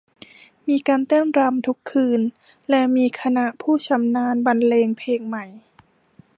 [0.67, 2.21] มีการเต้นรำทุกคืน
[2.67, 5.45] แลมีคณะผู้ชำนาญบรรเลงเพลงใหม่